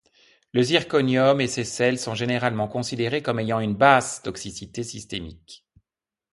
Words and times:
Le 0.53 0.63
zirconium 0.63 1.39
et 1.41 1.47
ses 1.47 1.63
sels 1.63 1.99
sont 1.99 2.15
généralement 2.15 2.67
considérés 2.67 3.21
comme 3.21 3.37
ayant 3.37 3.59
une 3.59 3.75
basse 3.75 4.23
toxicité 4.23 4.81
systémique. 4.83 5.63